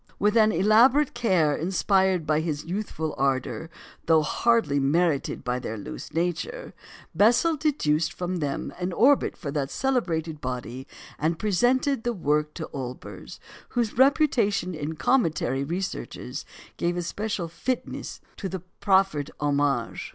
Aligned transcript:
With 0.17 0.35
an 0.35 0.51
elaborate 0.51 1.13
care 1.13 1.55
inspired 1.55 2.25
by 2.25 2.39
his 2.39 2.65
youthful 2.65 3.13
ardour, 3.19 3.69
though 4.07 4.23
hardly 4.23 4.79
merited 4.79 5.43
by 5.43 5.59
their 5.59 5.77
loose 5.77 6.11
nature, 6.11 6.73
Bessel 7.13 7.55
deduced 7.55 8.11
from 8.11 8.37
them 8.37 8.73
an 8.79 8.93
orbit 8.93 9.37
for 9.37 9.51
that 9.51 9.69
celebrated 9.69 10.41
body, 10.41 10.87
and 11.19 11.37
presented 11.37 12.03
the 12.03 12.13
work 12.13 12.55
to 12.55 12.67
Olbers, 12.73 13.39
whose 13.69 13.95
reputation 13.95 14.73
in 14.73 14.95
cometary 14.95 15.63
researches 15.63 16.45
gave 16.77 16.97
a 16.97 17.03
special 17.03 17.47
fitness 17.47 18.21
to 18.37 18.49
the 18.49 18.61
proffered 18.79 19.29
homage. 19.39 20.09